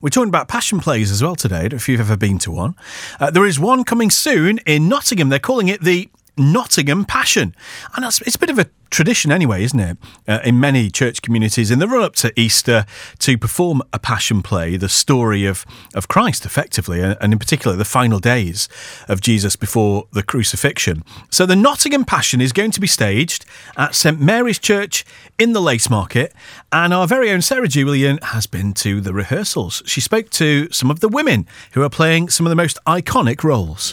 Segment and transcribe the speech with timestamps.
[0.00, 1.66] We're talking about passion plays as well today.
[1.72, 2.76] If you've ever been to one.
[3.18, 5.28] Uh, there is one coming soon in Nottingham.
[5.28, 7.54] They're calling it the Nottingham Passion.
[7.94, 9.98] And it's a bit of a tradition anyway, isn't it?
[10.26, 12.86] Uh, in many church communities in the run up to Easter
[13.18, 17.84] to perform a passion play, the story of, of Christ effectively, and in particular the
[17.84, 18.68] final days
[19.08, 21.04] of Jesus before the crucifixion.
[21.30, 23.44] So the Nottingham Passion is going to be staged
[23.76, 25.04] at St Mary's Church
[25.38, 26.32] in the Lace Market,
[26.72, 29.82] and our very own Sarah Julian has been to the rehearsals.
[29.86, 33.44] She spoke to some of the women who are playing some of the most iconic
[33.44, 33.92] roles.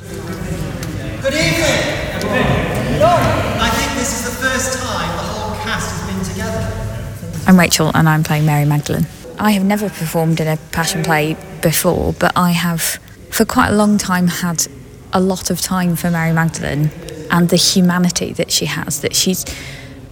[1.21, 1.94] Good evening.
[2.27, 7.45] I think this is the first time the whole cast has been together.
[7.47, 9.07] I'm Rachel and I'm playing Mary Magdalene.
[9.37, 12.99] I have never performed in a passion play before, but I have
[13.31, 14.65] for quite a long time had
[15.13, 16.89] a lot of time for Mary Magdalene
[17.31, 19.45] and the humanity that she has, that she's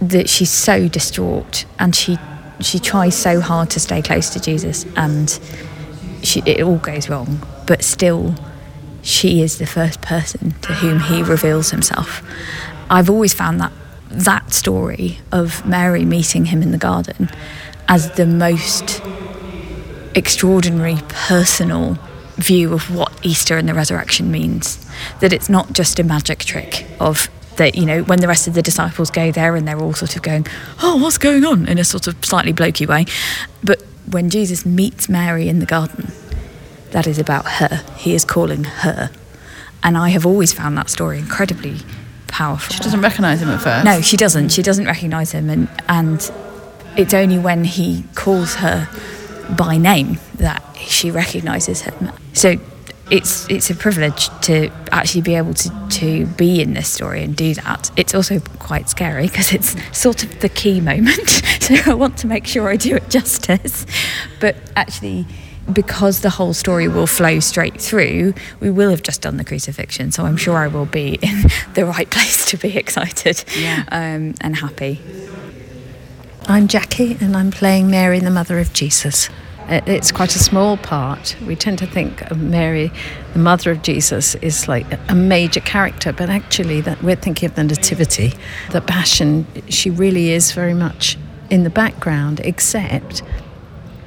[0.00, 2.18] that she's so distraught and she
[2.60, 5.40] she tries so hard to stay close to Jesus and
[6.22, 8.34] she, it all goes wrong, but still
[9.04, 12.22] she is the first person to whom he reveals himself.
[12.90, 13.72] I've always found that
[14.10, 17.28] that story of Mary meeting him in the garden
[17.88, 19.02] as the most
[20.14, 21.98] extraordinary personal
[22.36, 24.84] view of what Easter and the resurrection means.
[25.20, 28.54] That it's not just a magic trick of that, you know, when the rest of
[28.54, 30.46] the disciples go there and they're all sort of going,
[30.82, 33.04] oh, what's going on in a sort of slightly blokey way.
[33.62, 36.12] But when Jesus meets Mary in the garden,
[36.94, 37.84] that is about her.
[37.96, 39.10] He is calling her.
[39.82, 41.80] And I have always found that story incredibly
[42.28, 42.72] powerful.
[42.72, 43.84] She doesn't recognise him at first.
[43.84, 44.50] No, she doesn't.
[44.52, 46.30] She doesn't recognise him, and and
[46.96, 48.88] it's only when he calls her
[49.58, 52.12] by name that she recognises him.
[52.32, 52.56] So
[53.14, 57.36] it's it's a privilege to actually be able to to be in this story and
[57.36, 57.90] do that.
[57.96, 61.28] It's also quite scary because it's sort of the key moment.
[61.60, 63.86] so I want to make sure I do it justice,
[64.40, 65.26] but actually
[65.72, 70.10] because the whole story will flow straight through, we will have just done the crucifixion.
[70.12, 73.84] So I'm sure I will be in the right place to be excited Yeah.
[73.90, 75.00] um, and happy.
[76.46, 79.30] I'm Jackie and I'm playing Mary, the mother of Jesus.
[79.68, 81.36] It- It's quite a small part.
[81.46, 82.92] We tend to think of Mary,
[83.32, 87.54] the mother of Jesus, is like a major character, but actually, that we're thinking of
[87.54, 88.34] the Nativity.
[88.70, 91.16] The Passion, she really is very much
[91.50, 93.22] in the background, except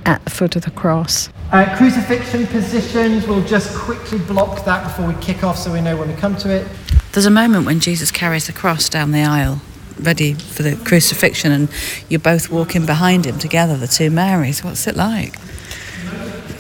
[0.05, 1.29] at the foot of the cross.
[1.51, 5.95] Uh, crucifixion positions, we'll just quickly block that before we kick off so we know
[5.97, 6.67] when we come to it.
[7.13, 9.61] There's a moment when Jesus carries the cross down the aisle,
[9.99, 11.69] ready for the crucifixion, and
[12.09, 14.63] you're both walking behind him together, the two Marys.
[14.63, 15.35] What's it like?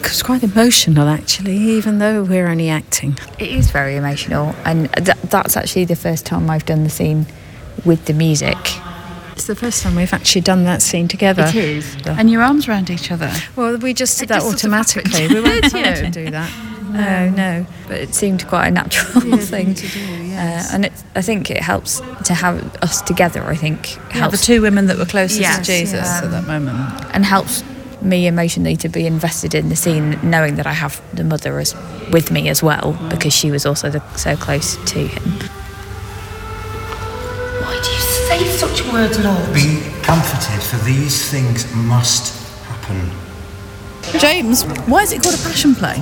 [0.03, 3.17] It's quite emotional, actually, even though we're only acting.
[3.39, 7.25] It is very emotional, and th- that's actually the first time I've done the scene
[7.83, 8.57] with the music.
[9.33, 11.51] It's the first time we've actually done that scene together.
[11.53, 11.95] is.
[12.05, 13.31] And your arms around each other.
[13.55, 15.27] Well, we just did It that just sort of automatically.
[15.27, 15.93] we weren't Yeah.
[15.95, 16.51] to do that.
[16.89, 19.99] No, no, but it seemed quite a natural thing to do,
[20.33, 23.43] Uh, and it, I think it helps to have us together.
[23.43, 26.21] I think Yeah, the two women that were closest Yes, to Jesus yeah.
[26.23, 26.77] at that moment.
[27.13, 27.63] and helps
[28.01, 31.75] me emotionally to be invested in the scene, knowing that I have the mother as
[32.11, 35.23] with me as well because she was also the, so close to him.
[37.63, 39.53] Why do you say such words, Lord?
[39.53, 42.33] Be comforted, for these things must
[42.65, 43.11] happen.
[44.19, 45.97] James, why is it called a passion play?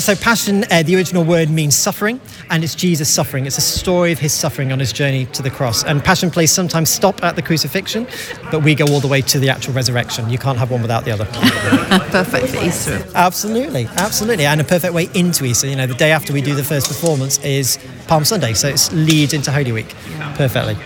[0.00, 3.46] So, passion, uh, the original word means suffering, and it's Jesus' suffering.
[3.46, 5.84] It's a story of his suffering on his journey to the cross.
[5.84, 8.06] And passion plays sometimes stop at the crucifixion,
[8.50, 10.28] but we go all the way to the actual resurrection.
[10.28, 11.24] You can't have one without the other.
[12.10, 13.06] Perfect for Easter.
[13.14, 14.44] absolutely, absolutely.
[14.44, 15.68] And a perfect way into Easter.
[15.68, 18.90] You know, the day after we do the first performance is Palm Sunday, so it
[18.92, 19.94] leads into Holy Week
[20.34, 20.76] perfectly.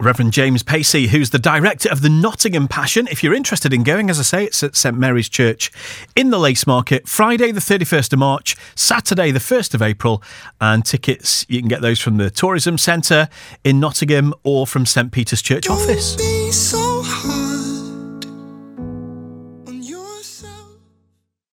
[0.00, 3.06] Reverend James Pacey, who's the director of the Nottingham Passion.
[3.08, 5.70] If you're interested in going, as I say, it's at St Mary's Church
[6.16, 10.22] in the Lace Market, Friday the 31st of March, Saturday the 1st of April,
[10.60, 13.28] and tickets, you can get those from the Tourism Centre
[13.62, 16.16] in Nottingham or from St Peter's Church office.
[16.16, 16.89] be so